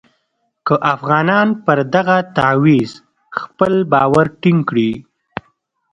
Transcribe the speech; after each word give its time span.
که 0.65 0.73
افغانان 0.93 1.47
پر 1.65 1.79
دغه 1.93 2.17
تعویض 2.35 2.91
خپل 3.39 3.73
باور 3.91 4.25
ټینګ 4.41 4.59
کړي. 4.69 4.91